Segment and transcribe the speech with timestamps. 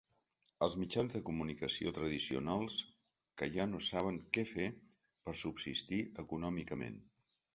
[0.67, 2.77] Els mitjans de comunicació tradicionals,
[3.41, 4.69] que ja no saben què fer
[5.27, 7.01] per subsistir econòmicament.